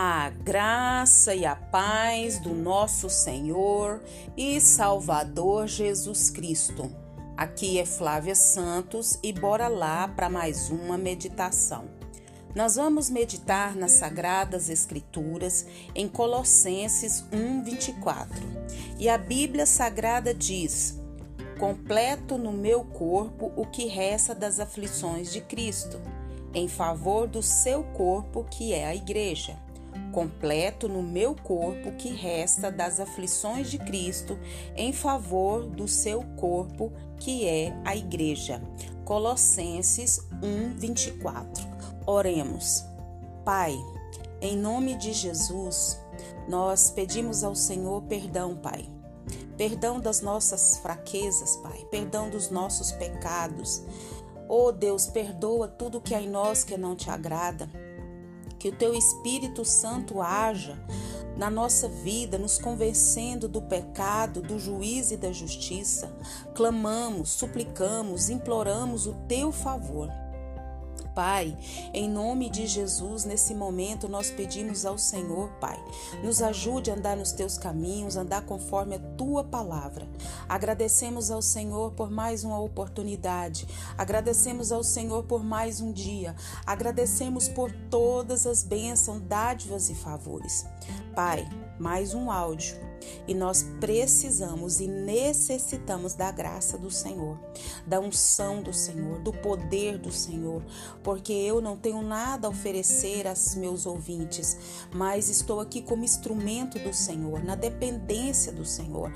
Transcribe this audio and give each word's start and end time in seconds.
A 0.00 0.30
graça 0.30 1.34
e 1.34 1.44
a 1.44 1.56
paz 1.56 2.38
do 2.38 2.54
nosso 2.54 3.10
Senhor 3.10 4.00
e 4.36 4.60
Salvador 4.60 5.66
Jesus 5.66 6.30
Cristo. 6.30 6.88
Aqui 7.36 7.80
é 7.80 7.84
Flávia 7.84 8.36
Santos 8.36 9.18
e 9.24 9.32
bora 9.32 9.66
lá 9.66 10.06
para 10.06 10.30
mais 10.30 10.70
uma 10.70 10.96
meditação. 10.96 11.86
Nós 12.54 12.76
vamos 12.76 13.10
meditar 13.10 13.74
nas 13.74 13.90
Sagradas 13.90 14.68
Escrituras 14.68 15.66
em 15.96 16.06
Colossenses 16.06 17.24
1:24. 17.32 18.38
E 19.00 19.08
a 19.08 19.18
Bíblia 19.18 19.66
Sagrada 19.66 20.32
diz: 20.32 20.96
Completo 21.58 22.38
no 22.38 22.52
meu 22.52 22.84
corpo 22.84 23.50
o 23.56 23.66
que 23.66 23.88
resta 23.88 24.32
das 24.32 24.60
aflições 24.60 25.32
de 25.32 25.40
Cristo, 25.40 26.00
em 26.54 26.68
favor 26.68 27.26
do 27.26 27.42
seu 27.42 27.82
corpo, 27.82 28.46
que 28.48 28.72
é 28.72 28.86
a 28.86 28.94
igreja 28.94 29.58
completo 30.12 30.88
no 30.88 31.02
meu 31.02 31.34
corpo 31.34 31.92
que 31.92 32.08
resta 32.08 32.70
das 32.70 33.00
aflições 33.00 33.70
de 33.70 33.78
Cristo 33.78 34.38
em 34.76 34.92
favor 34.92 35.64
do 35.64 35.86
seu 35.86 36.22
corpo, 36.36 36.92
que 37.18 37.46
é 37.46 37.74
a 37.84 37.96
igreja. 37.96 38.62
Colossenses 39.04 40.20
1, 40.42 40.76
24. 40.76 41.66
Oremos. 42.06 42.84
Pai, 43.44 43.76
em 44.40 44.56
nome 44.56 44.96
de 44.96 45.12
Jesus, 45.12 45.98
nós 46.48 46.90
pedimos 46.90 47.42
ao 47.42 47.54
Senhor 47.54 48.02
perdão, 48.02 48.56
Pai. 48.56 48.88
Perdão 49.56 49.98
das 49.98 50.20
nossas 50.20 50.78
fraquezas, 50.78 51.56
Pai. 51.56 51.86
Perdão 51.90 52.30
dos 52.30 52.50
nossos 52.50 52.92
pecados. 52.92 53.82
Oh 54.48 54.72
Deus, 54.72 55.06
perdoa 55.06 55.68
tudo 55.68 56.00
que 56.00 56.14
há 56.14 56.22
em 56.22 56.28
nós 56.28 56.64
que 56.64 56.76
não 56.78 56.94
te 56.94 57.10
agrada 57.10 57.68
que 58.58 58.68
o 58.68 58.76
teu 58.76 58.94
Espírito 58.94 59.64
Santo 59.64 60.20
haja 60.20 60.78
na 61.36 61.48
nossa 61.48 61.88
vida, 61.88 62.36
nos 62.36 62.58
convencendo 62.58 63.48
do 63.48 63.62
pecado, 63.62 64.42
do 64.42 64.58
juízo 64.58 65.14
e 65.14 65.16
da 65.16 65.32
justiça. 65.32 66.12
Clamamos, 66.54 67.30
suplicamos, 67.30 68.28
imploramos 68.28 69.06
o 69.06 69.14
teu 69.28 69.52
favor. 69.52 70.10
Pai, 71.18 71.58
em 71.92 72.08
nome 72.08 72.48
de 72.48 72.64
Jesus, 72.64 73.24
nesse 73.24 73.52
momento 73.52 74.08
nós 74.08 74.30
pedimos 74.30 74.86
ao 74.86 74.96
Senhor, 74.96 75.50
Pai, 75.60 75.76
nos 76.22 76.40
ajude 76.40 76.92
a 76.92 76.94
andar 76.94 77.16
nos 77.16 77.32
teus 77.32 77.58
caminhos, 77.58 78.14
andar 78.14 78.42
conforme 78.42 78.94
a 78.94 79.00
tua 79.16 79.42
palavra. 79.42 80.08
Agradecemos 80.48 81.32
ao 81.32 81.42
Senhor 81.42 81.90
por 81.90 82.08
mais 82.08 82.44
uma 82.44 82.60
oportunidade, 82.60 83.66
agradecemos 83.98 84.70
ao 84.70 84.84
Senhor 84.84 85.24
por 85.24 85.42
mais 85.42 85.80
um 85.80 85.90
dia, 85.90 86.36
agradecemos 86.64 87.48
por 87.48 87.72
todas 87.90 88.46
as 88.46 88.62
bênçãos, 88.62 89.20
dádivas 89.20 89.90
e 89.90 89.96
favores. 89.96 90.66
Pai, 91.16 91.48
mais 91.80 92.14
um 92.14 92.30
áudio 92.30 92.87
e 93.26 93.34
nós 93.34 93.64
precisamos 93.80 94.80
e 94.80 94.86
necessitamos 94.86 96.14
da 96.14 96.30
graça 96.30 96.78
do 96.78 96.90
Senhor, 96.90 97.38
da 97.86 98.00
unção 98.00 98.62
do 98.62 98.72
Senhor, 98.72 99.18
do 99.20 99.32
poder 99.32 99.98
do 99.98 100.12
Senhor, 100.12 100.62
porque 101.02 101.32
eu 101.32 101.60
não 101.60 101.76
tenho 101.76 102.02
nada 102.02 102.46
a 102.46 102.50
oferecer 102.50 103.26
aos 103.26 103.54
meus 103.54 103.86
ouvintes, 103.86 104.56
mas 104.92 105.28
estou 105.28 105.60
aqui 105.60 105.82
como 105.82 106.04
instrumento 106.04 106.78
do 106.78 106.92
Senhor, 106.92 107.42
na 107.44 107.54
dependência 107.54 108.52
do 108.52 108.64
Senhor. 108.64 109.12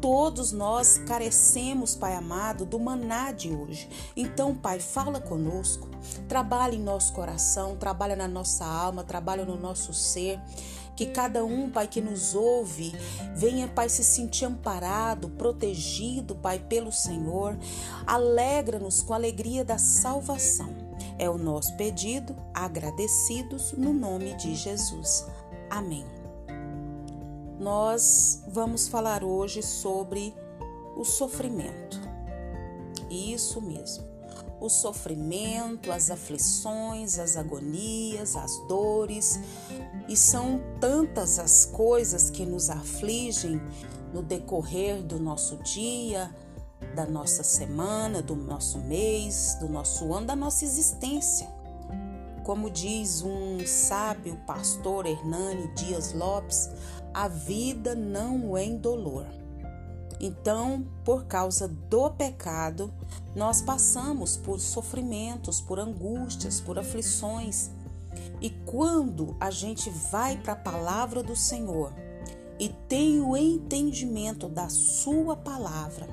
Todos 0.00 0.52
nós 0.52 0.98
carecemos, 0.98 1.96
Pai 1.96 2.14
amado, 2.14 2.66
do 2.66 2.78
maná 2.78 3.32
de 3.32 3.50
hoje. 3.50 3.88
Então, 4.14 4.54
Pai, 4.54 4.78
fala 4.78 5.18
conosco, 5.18 5.88
trabalha 6.28 6.74
em 6.74 6.82
nosso 6.82 7.14
coração, 7.14 7.74
trabalha 7.76 8.14
na 8.14 8.28
nossa 8.28 8.66
alma, 8.66 9.02
trabalha 9.02 9.46
no 9.46 9.56
nosso 9.56 9.94
ser. 9.94 10.38
Que 10.96 11.06
cada 11.06 11.44
um, 11.44 11.70
Pai, 11.70 11.88
que 11.88 12.00
nos 12.00 12.34
ouve, 12.34 12.94
venha, 13.34 13.66
Pai, 13.66 13.88
se 13.88 14.04
sentir 14.04 14.44
amparado, 14.44 15.28
protegido, 15.30 16.34
Pai, 16.36 16.58
pelo 16.58 16.92
Senhor. 16.92 17.58
Alegra-nos 18.06 19.02
com 19.02 19.12
a 19.12 19.16
alegria 19.16 19.64
da 19.64 19.78
salvação. 19.78 20.74
É 21.18 21.28
o 21.28 21.36
nosso 21.36 21.76
pedido, 21.76 22.36
agradecidos 22.52 23.72
no 23.72 23.92
nome 23.92 24.34
de 24.34 24.54
Jesus. 24.54 25.26
Amém. 25.70 26.04
Nós 27.58 28.42
vamos 28.48 28.88
falar 28.88 29.24
hoje 29.24 29.62
sobre 29.62 30.34
o 30.96 31.04
sofrimento. 31.04 32.00
Isso 33.10 33.60
mesmo 33.60 34.13
o 34.64 34.70
sofrimento, 34.70 35.92
as 35.92 36.10
aflições, 36.10 37.18
as 37.18 37.36
agonias, 37.36 38.34
as 38.34 38.56
dores, 38.66 39.38
e 40.08 40.16
são 40.16 40.58
tantas 40.80 41.38
as 41.38 41.66
coisas 41.66 42.30
que 42.30 42.46
nos 42.46 42.70
afligem 42.70 43.60
no 44.12 44.22
decorrer 44.22 45.02
do 45.02 45.18
nosso 45.18 45.58
dia, 45.58 46.34
da 46.94 47.04
nossa 47.04 47.42
semana, 47.42 48.22
do 48.22 48.34
nosso 48.34 48.78
mês, 48.78 49.54
do 49.60 49.68
nosso 49.68 50.12
ano, 50.14 50.26
da 50.26 50.36
nossa 50.36 50.64
existência. 50.64 51.46
Como 52.42 52.70
diz 52.70 53.20
um 53.20 53.66
sábio 53.66 54.36
pastor 54.46 55.04
Hernani 55.04 55.68
Dias 55.74 56.14
Lopes, 56.14 56.70
a 57.12 57.28
vida 57.28 57.94
não 57.94 58.56
é 58.56 58.64
indolor. 58.64 59.26
Então, 60.26 60.86
por 61.04 61.26
causa 61.26 61.68
do 61.68 62.08
pecado, 62.08 62.90
nós 63.36 63.60
passamos 63.60 64.38
por 64.38 64.58
sofrimentos, 64.58 65.60
por 65.60 65.78
angústias, 65.78 66.62
por 66.62 66.78
aflições. 66.78 67.68
E 68.40 68.48
quando 68.64 69.36
a 69.38 69.50
gente 69.50 69.90
vai 69.90 70.38
para 70.38 70.54
a 70.54 70.56
palavra 70.56 71.22
do 71.22 71.36
Senhor 71.36 71.92
e 72.58 72.70
tem 72.88 73.20
o 73.20 73.36
entendimento 73.36 74.48
da 74.48 74.70
Sua 74.70 75.36
palavra, 75.36 76.08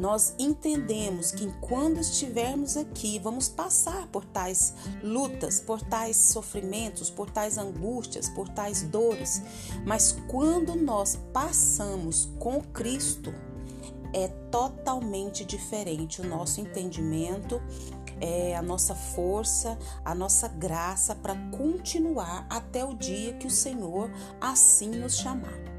nós 0.00 0.34
entendemos 0.38 1.30
que 1.30 1.46
quando 1.60 2.00
estivermos 2.00 2.76
aqui, 2.76 3.18
vamos 3.18 3.50
passar 3.50 4.06
por 4.06 4.24
tais 4.24 4.74
lutas, 5.02 5.60
por 5.60 5.82
tais 5.82 6.16
sofrimentos, 6.16 7.10
por 7.10 7.28
tais 7.28 7.58
angústias, 7.58 8.28
por 8.30 8.48
tais 8.48 8.82
dores, 8.82 9.42
mas 9.84 10.16
quando 10.26 10.74
nós 10.74 11.18
passamos 11.34 12.30
com 12.38 12.62
Cristo, 12.62 13.32
é 14.14 14.28
totalmente 14.50 15.44
diferente 15.44 16.22
o 16.22 16.26
nosso 16.26 16.62
entendimento, 16.62 17.60
é 18.20 18.56
a 18.56 18.62
nossa 18.62 18.94
força, 18.94 19.78
a 20.02 20.14
nossa 20.14 20.48
graça 20.48 21.14
para 21.14 21.36
continuar 21.50 22.46
até 22.48 22.84
o 22.84 22.94
dia 22.94 23.34
que 23.34 23.46
o 23.46 23.50
Senhor 23.50 24.10
assim 24.40 24.88
nos 24.88 25.16
chamar. 25.16 25.69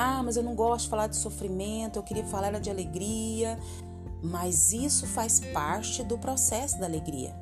Ah, 0.00 0.22
mas 0.22 0.36
eu 0.36 0.44
não 0.44 0.54
gosto 0.54 0.84
de 0.84 0.90
falar 0.90 1.08
de 1.08 1.16
sofrimento, 1.16 1.98
eu 1.98 2.04
queria 2.04 2.24
falar 2.24 2.52
de 2.60 2.70
alegria. 2.70 3.58
Mas 4.22 4.72
isso 4.72 5.08
faz 5.08 5.40
parte 5.40 6.04
do 6.04 6.16
processo 6.16 6.78
da 6.78 6.86
alegria. 6.86 7.34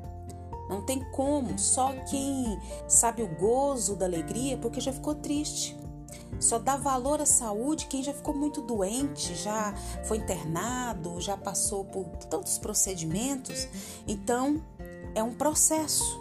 Não 0.67 0.81
tem 0.81 1.03
como, 1.11 1.59
só 1.59 1.93
quem 2.09 2.59
sabe 2.87 3.21
o 3.21 3.27
gozo 3.27 3.95
da 3.95 4.07
alegria 4.07 4.57
porque 4.57 4.81
já 4.81 4.91
ficou 4.91 5.13
triste. 5.13 5.77
Só 6.39 6.57
dá 6.57 6.75
valor 6.75 7.21
à 7.21 7.27
saúde 7.27 7.85
quem 7.85 8.01
já 8.01 8.11
ficou 8.11 8.33
muito 8.33 8.63
doente, 8.63 9.35
já 9.35 9.75
foi 10.05 10.17
internado, 10.17 11.21
já 11.21 11.37
passou 11.37 11.85
por 11.85 12.05
tantos 12.25 12.57
procedimentos. 12.57 13.67
Então, 14.07 14.63
é 15.13 15.21
um 15.21 15.35
processo. 15.35 16.19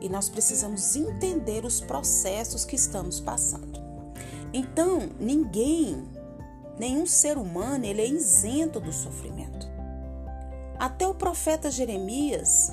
E 0.00 0.08
nós 0.08 0.28
precisamos 0.28 0.96
entender 0.96 1.64
os 1.64 1.80
processos 1.80 2.64
que 2.64 2.74
estamos 2.74 3.20
passando. 3.20 3.89
Então, 4.52 5.08
ninguém, 5.18 6.04
nenhum 6.78 7.06
ser 7.06 7.38
humano, 7.38 7.84
ele 7.84 8.02
é 8.02 8.08
isento 8.08 8.80
do 8.80 8.92
sofrimento. 8.92 9.68
Até 10.78 11.06
o 11.06 11.14
profeta 11.14 11.70
Jeremias, 11.70 12.70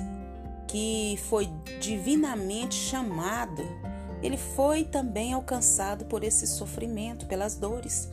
que 0.66 1.18
foi 1.28 1.48
divinamente 1.80 2.74
chamado, 2.74 3.62
ele 4.22 4.36
foi 4.36 4.84
também 4.84 5.32
alcançado 5.32 6.04
por 6.06 6.24
esse 6.24 6.46
sofrimento, 6.46 7.26
pelas 7.26 7.54
dores. 7.54 8.08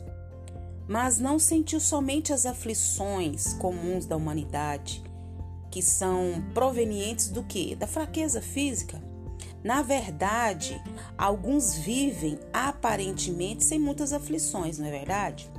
Mas 0.86 1.18
não 1.18 1.38
sentiu 1.38 1.80
somente 1.80 2.32
as 2.32 2.46
aflições 2.46 3.54
comuns 3.54 4.06
da 4.06 4.16
humanidade, 4.16 5.02
que 5.70 5.82
são 5.82 6.44
provenientes 6.54 7.28
do 7.28 7.42
que? 7.42 7.74
Da 7.74 7.86
fraqueza 7.86 8.40
física, 8.40 9.02
na 9.64 9.82
verdade, 9.82 10.80
alguns 11.16 11.74
vivem 11.74 12.38
aparentemente 12.52 13.64
sem 13.64 13.78
muitas 13.78 14.12
aflições, 14.12 14.78
não 14.78 14.86
é 14.86 14.90
verdade? 14.90 15.50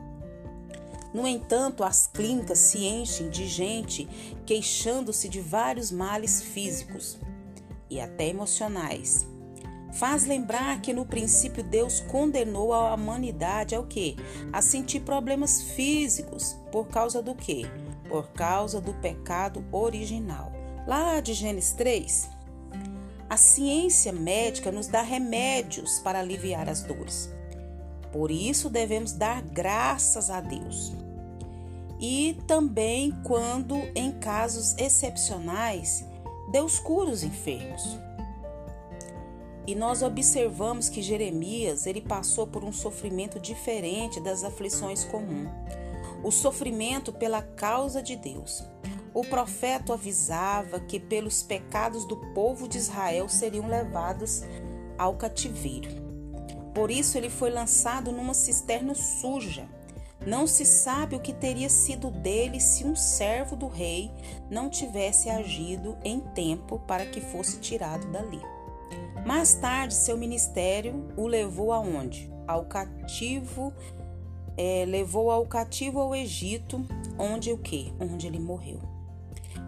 No 1.14 1.28
entanto, 1.28 1.84
as 1.84 2.08
clínicas 2.08 2.60
se 2.60 2.86
enchem 2.86 3.30
de 3.30 3.48
gente 3.48 4.08
queixando-se 4.46 5.28
de 5.28 5.42
vários 5.42 5.92
males 5.92 6.42
físicos 6.42 7.18
e 7.90 8.00
até 8.00 8.28
emocionais. 8.28 9.26
Faz 9.94 10.26
lembrar 10.26 10.80
que 10.82 10.94
no 10.94 11.06
princípio 11.06 11.64
Deus 11.64 12.02
condenou 12.02 12.74
a 12.74 12.94
humanidade 12.94 13.74
ao 13.74 13.84
quê? 13.84 14.16
A 14.54 14.62
sentir 14.62 15.00
problemas 15.00 15.62
físicos. 15.62 16.56
Por 16.72 16.88
causa 16.88 17.22
do 17.22 17.34
quê? 17.34 17.66
Por 18.08 18.28
causa 18.30 18.80
do 18.80 18.94
pecado 18.94 19.66
original. 19.72 20.52
Lá 20.86 21.20
de 21.20 21.34
Gênesis 21.34 21.72
3, 21.74 22.30
A 23.30 23.36
ciência 23.36 24.14
médica 24.14 24.72
nos 24.72 24.88
dá 24.88 25.02
remédios 25.02 26.00
para 26.00 26.20
aliviar 26.20 26.70
as 26.70 26.82
dores. 26.82 27.30
Por 28.12 28.32
isso 28.32 28.70
devemos 28.70 29.12
dar 29.12 29.42
graças 29.42 30.30
a 30.30 30.40
Deus. 30.40 30.94
E 32.00 32.38
também 32.48 33.12
quando, 33.24 33.76
em 33.94 34.12
casos 34.14 34.78
excepcionais, 34.78 36.06
Deus 36.52 36.80
cura 36.80 37.10
os 37.10 37.24
enfermos. 37.24 37.98
E 39.66 39.76
nós 39.76 40.02
observamos 40.02 40.88
que 40.88 41.02
Jeremias 41.02 41.86
ele 41.86 42.00
passou 42.00 42.48
por 42.48 42.64
um 42.64 42.72
sofrimento 42.72 43.38
diferente 43.40 44.22
das 44.22 44.46
aflições 44.46 45.04
comuns. 45.04 45.50
O 46.24 46.32
sofrimento 46.32 47.12
pela 47.12 47.42
causa 47.42 48.02
de 48.02 48.16
Deus. 48.16 48.64
O 49.18 49.24
profeta 49.24 49.96
avisava 49.96 50.80
que 50.80 51.00
pelos 51.00 51.42
pecados 51.42 52.06
do 52.06 52.16
povo 52.36 52.68
de 52.68 52.78
Israel 52.78 53.28
seriam 53.28 53.68
levados 53.68 54.44
ao 54.96 55.16
cativeiro. 55.16 55.90
Por 56.72 56.92
isso 56.92 57.18
ele 57.18 57.28
foi 57.28 57.50
lançado 57.50 58.12
numa 58.12 58.36
cisterna 58.36 58.94
suja. 58.94 59.68
Não 60.24 60.46
se 60.46 60.64
sabe 60.66 61.16
o 61.16 61.20
que 61.20 61.34
teria 61.34 61.68
sido 61.68 62.12
dele 62.12 62.60
se 62.60 62.86
um 62.86 62.96
servo 62.96 63.56
do 63.56 63.66
rei 63.68 64.12
não 64.52 64.70
tivesse 64.70 65.32
agido 65.32 65.98
em 66.04 66.20
tempo 66.20 66.78
para 66.86 67.08
que 67.08 67.20
fosse 67.20 67.60
tirado 67.60 68.06
dali. 68.12 68.44
Mais 69.26 69.56
tarde, 69.56 69.96
seu 69.96 70.16
ministério 70.16 71.08
o 71.18 71.26
levou 71.26 71.72
aonde? 71.72 72.32
Ao 72.48 72.66
cativo, 72.66 73.74
é, 74.56 74.86
levou 74.86 75.32
ao 75.32 75.48
cativo 75.48 76.00
ao 76.00 76.16
Egito, 76.16 76.86
onde 77.18 77.52
o 77.52 77.58
que? 77.58 77.92
Onde 78.00 78.28
ele 78.28 78.38
morreu. 78.38 78.97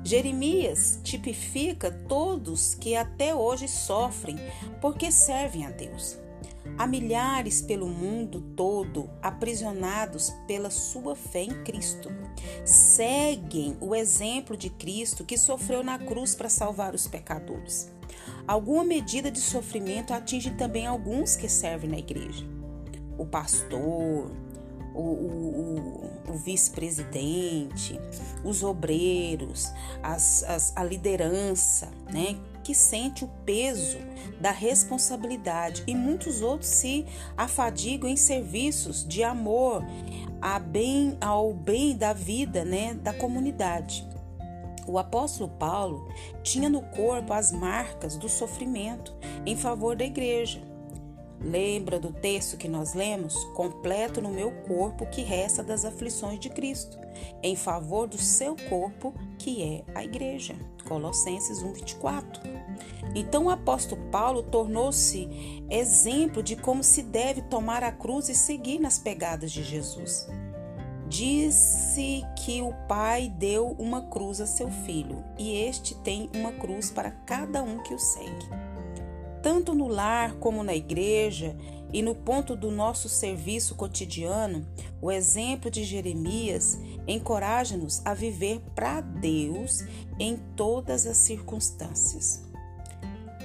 Jeremias 0.03 0.99
tipifica 1.03 1.91
todos 1.91 2.73
que 2.75 2.95
até 2.95 3.35
hoje 3.35 3.67
sofrem 3.67 4.37
porque 4.81 5.11
servem 5.11 5.65
a 5.65 5.69
Deus. 5.69 6.17
Há 6.77 6.87
milhares 6.87 7.61
pelo 7.61 7.87
mundo 7.87 8.41
todo 8.55 9.09
aprisionados 9.21 10.33
pela 10.47 10.69
sua 10.69 11.15
fé 11.15 11.43
em 11.43 11.63
Cristo. 11.63 12.09
Seguem 12.63 13.75
o 13.81 13.93
exemplo 13.93 14.55
de 14.55 14.69
Cristo 14.69 15.25
que 15.25 15.37
sofreu 15.37 15.83
na 15.83 15.99
cruz 15.99 16.35
para 16.35 16.49
salvar 16.49 16.95
os 16.95 17.07
pecadores. 17.07 17.91
Alguma 18.47 18.83
medida 18.83 19.29
de 19.29 19.39
sofrimento 19.39 20.13
atinge 20.13 20.51
também 20.51 20.87
alguns 20.87 21.35
que 21.35 21.49
servem 21.49 21.89
na 21.89 21.97
igreja. 21.97 22.45
O 23.17 23.25
pastor, 23.25 24.31
o, 24.94 25.01
o, 25.01 26.12
o 26.30 26.33
vice-presidente, 26.33 28.00
os 28.44 28.63
obreiros, 28.63 29.71
as, 30.01 30.44
as, 30.44 30.74
a 30.75 30.83
liderança, 30.83 31.89
né? 32.12 32.38
Que 32.63 32.75
sente 32.75 33.24
o 33.24 33.27
peso 33.45 33.97
da 34.39 34.51
responsabilidade 34.51 35.83
e 35.88 35.95
muitos 35.95 36.41
outros 36.41 36.69
se 36.69 37.06
afadigam 37.36 38.09
em 38.09 38.15
serviços 38.18 39.07
de 39.07 39.24
amor 39.24 39.83
a 40.41 40.59
bem, 40.59 41.18
ao 41.19 41.53
bem 41.53 41.95
da 41.95 42.13
vida, 42.13 42.63
né? 42.63 42.94
Da 42.94 43.13
comunidade. 43.13 44.07
O 44.88 44.97
apóstolo 44.97 45.50
Paulo 45.50 46.12
tinha 46.42 46.68
no 46.68 46.81
corpo 46.81 47.31
as 47.31 47.51
marcas 47.51 48.18
do 48.18 48.27
sofrimento 48.27 49.15
em 49.45 49.56
favor 49.56 49.95
da 49.95 50.03
igreja. 50.03 50.69
Lembra 51.41 52.00
do 52.00 52.12
texto 52.12 52.57
que 52.57 52.68
nós 52.68 52.94
lemos? 52.94 53.33
Completo 53.56 54.21
no 54.21 54.30
meu 54.30 54.51
corpo 54.68 55.06
que 55.06 55.21
resta 55.21 55.63
das 55.63 55.86
aflições 55.86 56.38
de 56.38 56.50
Cristo, 56.50 57.00
em 57.41 57.56
favor 57.56 58.07
do 58.07 58.18
seu 58.18 58.57
corpo, 58.68 59.13
que 59.38 59.63
é 59.63 59.83
a 59.95 60.03
igreja. 60.03 60.56
Colossenses 60.86 61.63
1:24. 61.63 62.41
Então 63.15 63.45
o 63.45 63.50
apóstolo 63.50 64.01
Paulo 64.12 64.44
tornou-se 64.44 65.30
exemplo 65.69 66.44
de 66.44 66.57
como 66.57 66.83
se 66.83 67.01
deve 67.01 67.42
tomar 67.44 67.83
a 67.83 67.92
cruz 67.92 68.27
e 68.27 68.35
seguir 68.35 68.80
nas 68.80 69.00
pegadas 69.00 69.51
de 69.51 69.63
Jesus. 69.63 70.27
Disse 71.07 72.24
que 72.35 72.62
o 72.62 72.74
pai 72.88 73.30
deu 73.30 73.75
uma 73.80 74.01
cruz 74.01 74.39
a 74.42 74.45
seu 74.45 74.69
filho, 74.69 75.24
e 75.39 75.56
este 75.56 75.95
tem 75.95 76.30
uma 76.35 76.51
cruz 76.51 76.92
para 76.92 77.09
cada 77.09 77.63
um 77.63 77.80
que 77.80 77.95
o 77.95 78.00
segue 78.00 78.69
tanto 79.41 79.74
no 79.74 79.88
lar 79.88 80.36
como 80.36 80.63
na 80.63 80.75
igreja 80.75 81.56
e 81.91 82.01
no 82.01 82.13
ponto 82.13 82.56
do 82.56 82.69
nosso 82.69 83.09
serviço 83.09 83.75
cotidiano, 83.75 84.65
o 85.01 85.12
exemplo 85.12 85.71
de 85.71 85.83
Jeremias 85.83 86.77
encoraja-nos 87.07 88.01
a 88.06 88.13
viver 88.13 88.62
para 88.75 89.01
Deus 89.01 89.83
em 90.19 90.38
todas 90.56 91.07
as 91.07 91.18
circunstâncias. 91.18 92.44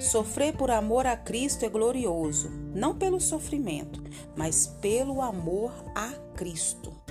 Sofrer 0.00 0.54
por 0.54 0.70
amor 0.70 1.06
a 1.06 1.16
Cristo 1.16 1.64
é 1.64 1.68
glorioso, 1.68 2.50
não 2.74 2.94
pelo 2.94 3.20
sofrimento, 3.20 4.02
mas 4.36 4.66
pelo 4.66 5.22
amor 5.22 5.72
a 5.94 6.10
Cristo. 6.34 7.03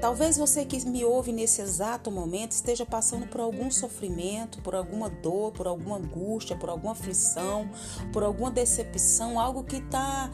Talvez 0.00 0.36
você 0.36 0.64
que 0.64 0.88
me 0.88 1.04
ouve 1.04 1.32
nesse 1.32 1.60
exato 1.60 2.08
momento 2.08 2.52
esteja 2.52 2.86
passando 2.86 3.26
por 3.26 3.40
algum 3.40 3.68
sofrimento, 3.68 4.62
por 4.62 4.74
alguma 4.74 5.10
dor, 5.10 5.52
por 5.52 5.66
alguma 5.66 5.96
angústia, 5.96 6.56
por 6.56 6.68
alguma 6.68 6.92
aflição, 6.92 7.68
por 8.12 8.22
alguma 8.22 8.50
decepção, 8.50 9.40
algo 9.40 9.64
que 9.64 9.76
está 9.76 10.30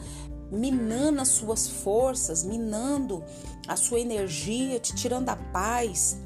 minando 0.51 1.19
as 1.19 1.29
suas 1.29 1.67
forças, 1.67 2.43
minando 2.43 3.23
a 3.67 3.75
sua 3.75 3.99
energia, 3.99 4.79
te 4.79 4.95
tirando 4.95 5.29
a 5.29 5.35
paz. 5.35 6.19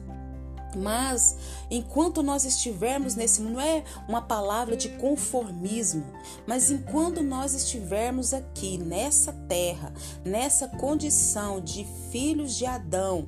Mas 0.75 1.36
enquanto 1.69 2.21
nós 2.21 2.45
estivermos 2.45 3.16
nesse 3.16 3.42
mundo, 3.42 3.54
não 3.54 3.62
é 3.62 3.83
uma 4.07 4.21
palavra 4.21 4.75
de 4.77 4.89
conformismo, 4.89 6.06
mas 6.45 6.69
enquanto 6.69 7.24
nós 7.24 7.54
estivermos 7.54 8.33
aqui 8.33 8.77
nessa 8.77 9.33
terra, 9.48 9.92
nessa 10.24 10.68
condição 10.68 11.60
de 11.60 11.88
filhos 12.12 12.56
de 12.56 12.66
Adão, 12.66 13.27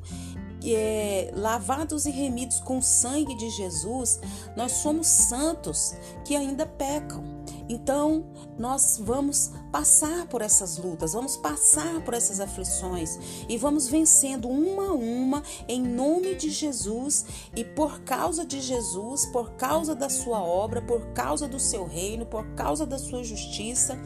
é, 0.64 1.32
lavados 1.36 2.06
e 2.06 2.12
remidos 2.12 2.60
com 2.60 2.78
o 2.78 2.84
sangue 2.84 3.36
de 3.36 3.50
Jesus, 3.50 4.20
nós 4.56 4.74
somos 4.74 5.08
santos 5.08 5.96
que 6.24 6.36
ainda 6.36 6.66
pecam. 6.66 7.41
Então, 7.72 8.26
nós 8.60 9.00
vamos 9.02 9.50
passar 9.72 10.28
por 10.28 10.42
essas 10.42 10.78
lutas, 10.78 11.14
vamos 11.14 11.38
passar 11.38 12.04
por 12.04 12.14
essas 12.14 12.42
aflições 12.42 13.18
e 13.48 13.58
vamos 13.58 13.88
vencendo 13.88 14.50
uma 14.50 14.90
a 14.90 14.94
uma 14.94 15.42
em 15.70 15.82
nome 15.82 16.36
de 16.36 16.50
Jesus 16.50 17.26
e 17.56 17.64
por 17.64 18.02
causa 18.02 18.46
de 18.46 18.60
Jesus, 18.60 19.26
por 19.28 19.52
causa 19.52 19.96
da 19.96 20.10
sua 20.10 20.44
obra, 20.44 20.82
por 20.82 21.14
causa 21.14 21.48
do 21.48 21.62
seu 21.62 21.86
reino, 21.86 22.26
por 22.26 22.46
causa 22.56 22.86
da 22.86 23.00
sua 23.00 23.24
justiça, 23.24 23.98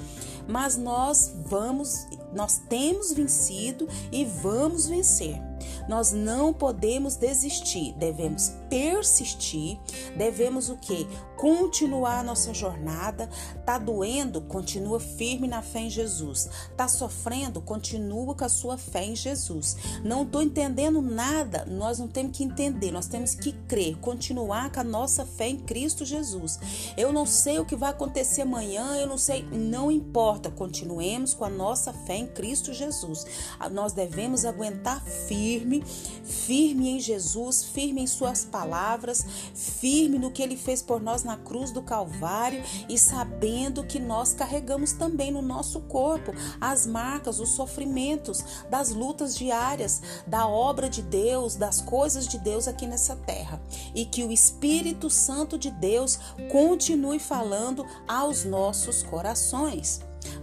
mas 0.48 0.77
nós 0.77 1.34
vamos, 1.48 2.05
nós 2.36 2.60
temos 2.69 3.13
vencido 3.13 3.89
e 4.12 4.25
vamos 4.25 4.86
vencer. 4.86 5.41
Nós 5.89 6.12
não 6.12 6.53
podemos 6.53 7.15
desistir, 7.15 7.93
devemos 7.93 8.51
persistir, 8.69 9.79
devemos 10.17 10.69
o 10.69 10.77
que? 10.77 11.07
Continuar 11.38 12.24
nossa 12.24 12.53
jornada. 12.53 13.29
Tá 13.65 13.77
doendo? 13.77 14.41
Continua 14.41 15.00
firme 15.00 15.48
na 15.48 15.62
fé 15.62 15.79
em 15.79 15.89
Jesus. 15.89 16.50
Tá 16.77 16.88
sofrendo? 16.88 17.62
Continua 17.62 18.34
com 18.36 18.45
a 18.45 18.50
sua 18.50 18.77
fé 18.77 19.05
em 19.05 19.15
Jesus. 19.15 19.75
Não 20.03 20.25
tô 20.25 20.41
entendendo 20.41 21.01
nada, 21.01 21.65
nós 21.65 22.00
não 22.00 22.07
temos 22.07 22.38
que 22.38 22.43
entender, 22.43 22.91
nós 22.91 23.07
temos 23.07 23.36
que 23.36 23.51
crer, 23.67 23.98
continuar 23.98 24.72
com 24.72 24.79
a 24.79 24.84
nossa 24.84 25.25
fé 25.25 25.50
em 25.50 25.57
Cristo 25.57 26.05
Jesus. 26.05 26.60
Eu 26.95 27.12
não 27.12 27.25
sei 27.25 27.60
o 27.60 27.65
que 27.65 27.75
vai 27.75 27.89
acontecer 27.89 28.41
amanhã, 28.41 28.95
eu 28.98 29.07
não 29.07 29.17
sei, 29.17 29.43
não 29.51 29.91
importa, 29.91 30.50
continuemos 30.50 31.34
com 31.34 31.45
a 31.45 31.50
nossa 31.50 31.91
fé 31.91 32.17
em 32.17 32.27
Cristo 32.27 32.74
Jesus. 32.74 33.25
Nós 33.72 33.93
devemos 33.93 34.45
aguentar 34.45 35.03
firme, 35.03 35.84
firme 36.24 36.89
em 36.89 37.00
Jesus, 37.00 37.63
firme 37.63 38.01
em 38.01 38.07
suas 38.07 38.43
palavras, 38.55 39.25
firme 39.53 40.17
no 40.17 40.31
que 40.31 40.41
ele 40.41 40.55
fez 40.55 40.81
por 40.81 41.01
nós 41.01 41.25
na 41.25 41.35
cruz 41.35 41.71
do 41.71 41.81
Calvário 41.81 42.63
e 42.88 42.97
sabendo 42.97 43.83
que 43.83 44.00
nós 44.00 44.33
carregamos 44.33 44.93
também 44.93 45.29
no 45.29 45.41
nosso 45.41 45.81
corpo 45.81 46.31
as 46.62 46.88
marcas, 46.88 47.41
os 47.41 47.50
sofrimentos 47.50 48.45
das 48.69 48.91
lutas 48.91 49.35
diárias, 49.35 50.01
da 50.25 50.47
obra 50.47 50.89
de 50.89 51.01
Deus, 51.01 51.57
das 51.57 51.81
coisas 51.81 52.29
de 52.29 52.38
Deus 52.38 52.65
aqui 52.65 52.88
nessa 52.88 53.17
terra. 53.17 53.62
E 53.93 54.05
que 54.05 54.24
o 54.24 54.31
Espírito 54.31 55.09
Santo 55.09 55.57
de 55.57 55.69
Deus 55.69 56.17
continue 56.50 57.19
falando 57.19 57.85
aos 58.07 58.45
nossos 58.45 59.03
corações. 59.03 60.00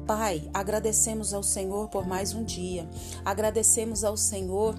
Pai, 0.06 0.50
agradecemos 0.52 1.32
ao 1.32 1.42
Senhor 1.42 1.88
por 1.88 2.06
mais 2.06 2.34
um 2.34 2.44
dia. 2.44 2.86
Agradecemos 3.24 4.04
ao 4.04 4.16
Senhor 4.16 4.74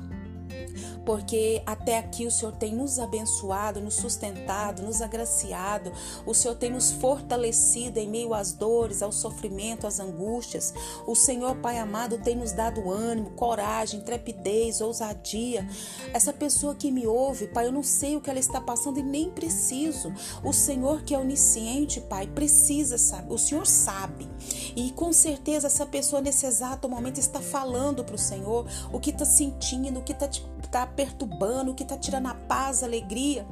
porque 1.06 1.62
até 1.66 1.98
aqui 1.98 2.26
o 2.26 2.32
Senhor 2.32 2.54
tem 2.54 2.74
nos 2.74 3.00
abençoado, 3.00 3.82
nos 3.82 3.96
sustentado, 3.96 4.82
nos 4.82 5.02
agraciado, 5.02 5.92
o 6.26 6.34
Senhor 6.34 6.56
tem 6.56 6.72
nos 6.72 6.92
fortalecido 6.92 8.00
em 8.00 8.10
meio 8.10 8.34
às 8.34 8.54
dores, 8.54 9.02
ao 9.02 9.12
sofrimento, 9.12 9.86
às 9.86 10.00
angústias. 10.00 10.74
O 11.06 11.16
Senhor, 11.16 11.56
Pai 11.58 11.78
amado, 11.78 12.18
tem 12.18 12.36
nos 12.36 12.52
dado 12.52 12.90
ânimo, 12.90 13.32
coragem, 13.32 14.02
trepidez, 14.02 14.82
ousadia. 14.82 15.68
Essa 16.14 16.32
pessoa 16.32 16.76
que 16.76 16.92
me 16.92 17.06
ouve, 17.06 17.48
Pai, 17.48 17.68
eu 17.68 17.72
não 17.72 17.84
sei 17.84 18.16
o 18.16 18.22
que 18.22 18.30
ela 18.30 18.40
está 18.40 18.62
passando 18.62 19.00
e 19.00 19.04
nem 19.04 19.30
preciso. 19.30 20.14
O 20.44 20.54
Senhor 20.54 21.04
que 21.04 21.14
é 21.14 21.20
onisciente, 21.20 22.02
Pai, 22.02 22.28
precisa 22.28 22.98
saber. 22.98 23.34
O 23.34 23.38
Senhor 23.38 23.68
sabe. 23.68 24.30
E 24.76 24.92
com 24.92 25.14
certeza 25.14 25.68
essa 25.68 25.86
pessoa 25.86 26.22
nesse 26.22 26.46
exato 26.46 26.90
momento 26.90 27.20
está 27.20 27.40
falando 27.40 28.04
para 28.04 28.16
o 28.16 28.20
Senhor 28.20 28.68
o 28.92 29.00
que 29.00 29.12
está 29.12 29.26
sentindo, 29.26 30.00
o 30.00 30.04
que 30.04 30.12
está 30.12 30.28
tá 30.72 30.88
perturbando, 30.88 31.72
o 31.72 31.76
que 31.76 31.84
está 31.84 31.98
tirando 31.98 32.28
a 32.28 32.34
paz, 32.34 32.84
a 32.84 32.86
alegria. 32.86 33.46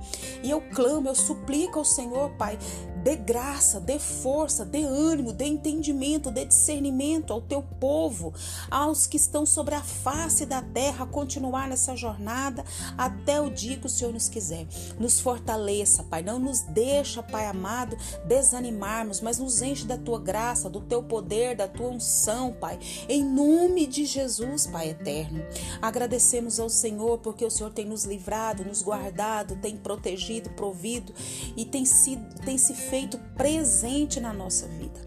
E 0.44 0.50
eu 0.50 0.62
clamo, 0.74 1.08
eu 1.08 1.16
suplico 1.16 1.80
ao 1.80 1.86
Senhor, 1.86 2.32
Pai, 2.32 2.58
dê 3.04 3.16
graça, 3.16 3.80
dê 3.80 3.98
força, 4.00 4.64
dê 4.64 4.84
ânimo, 4.84 5.34
dê 5.34 5.46
entendimento, 5.46 6.32
dê 6.32 6.46
discernimento 6.46 7.34
ao 7.34 7.42
teu 7.42 7.62
povo, 7.62 8.34
aos 8.70 9.08
que 9.08 9.18
estão 9.18 9.46
sobre 9.46 9.76
a 9.76 9.82
face 9.82 10.46
da 10.46 10.62
terra, 10.62 11.06
continuar 11.06 11.68
nessa 11.68 11.96
jornada 11.96 12.64
até 12.98 13.42
o 13.42 13.50
dia 13.50 13.78
que 13.78 13.86
o 13.86 13.90
Senhor 13.90 14.14
nos 14.14 14.30
quiser. 14.30 14.68
Nos 15.00 15.20
fortaleça, 15.20 16.04
Pai, 16.04 16.22
não 16.22 16.40
nos 16.40 16.62
deixa, 16.62 17.24
Pai 17.24 17.48
amado, 17.48 17.98
desanimarmos, 18.26 19.22
mas 19.22 19.40
nos 19.40 19.62
enche 19.62 19.86
da 19.86 19.98
tua 19.98 20.20
graça, 20.20 20.70
do 20.70 20.82
teu 20.82 21.02
poder, 21.04 21.56
da 21.56 21.68
tua 21.68 21.90
unção, 21.90 22.54
Pai, 22.54 22.80
em 23.10 23.24
nome 23.24 23.88
de 23.88 24.06
Jesus, 24.06 24.68
Pai 24.68 24.90
eterno. 24.90 25.44
Agradecemos 25.82 26.60
ao 26.60 26.70
Senhor 26.70 27.18
porque 27.20 27.46
o 27.46 27.52
Senhor 27.52 27.72
tem 27.72 27.86
nos 27.86 28.06
livrado, 28.06 28.64
nos 28.64 28.82
guardado, 28.82 29.56
tem 29.56 29.76
protegido, 29.76 30.50
provido 30.52 31.14
e 31.56 31.66
tem 31.66 31.86
sido 31.86 32.22
tem 32.42 32.58
se 32.58 32.74
feito 32.92 33.18
presente 33.38 34.20
na 34.20 34.34
nossa 34.34 34.68
vida. 34.68 35.00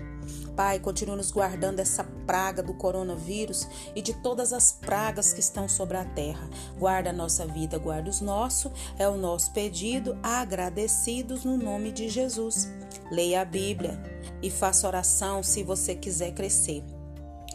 Pai, 0.57 0.81
continua 0.81 1.17
nos 1.17 1.31
guardando 1.31 1.77
dessa 1.77 2.03
praga 2.27 2.63
do 2.63 2.73
coronavírus 2.73 3.69
e 3.95 4.01
de 4.01 4.15
todas 4.15 4.55
as 4.55 4.73
pragas 4.73 5.35
que 5.35 5.41
estão 5.41 5.69
sobre 5.69 5.99
a 5.99 6.05
terra. 6.07 6.49
Guarda 6.79 7.11
a 7.11 7.13
nossa 7.13 7.47
vida, 7.47 7.77
guarda 7.77 8.09
os 8.09 8.23
nossos, 8.23 8.73
é 8.99 9.07
o 9.07 9.19
nosso 9.19 9.53
pedido, 9.53 10.17
agradecidos 10.23 11.45
no 11.45 11.59
nome 11.59 11.93
de 11.93 12.09
Jesus. 12.09 12.73
Leia 13.11 13.43
a 13.43 13.45
Bíblia 13.45 14.01
e 14.41 14.49
faça 14.49 14.87
oração 14.87 15.43
se 15.43 15.63
você 15.63 15.95
quiser 15.95 16.33
crescer. 16.33 16.83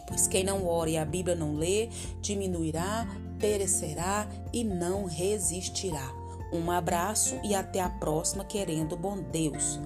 Pois 0.06 0.28
quem 0.28 0.44
não 0.44 0.64
ora 0.64 0.90
e 0.90 0.96
a 0.96 1.04
Bíblia 1.04 1.34
não 1.34 1.56
lê, 1.56 1.88
diminuirá, 2.20 3.04
perecerá 3.40 4.28
e 4.52 4.62
não 4.62 5.06
resistirá. 5.06 6.08
Um 6.52 6.70
abraço 6.70 7.36
e 7.42 7.52
até 7.52 7.80
a 7.80 7.90
próxima, 7.90 8.44
querendo 8.44 8.96
bom 8.96 9.20
Deus. 9.20 9.80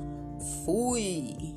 Fui! 0.45 1.54